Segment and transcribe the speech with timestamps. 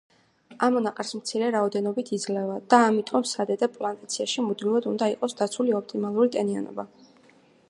[0.67, 6.93] ამონაყარს მცირე რაოდენობით იძლევა და ამიტომ სადედე პლანტაციაში მუდმივად უნდა იყოს დაცული ოპტიმალური ტენიანობა.